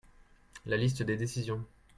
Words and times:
la 0.65 0.77
liste 0.77 1.03
des 1.03 1.15
décisions. 1.15 1.63